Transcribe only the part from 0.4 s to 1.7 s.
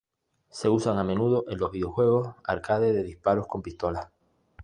Se usan a menudo en los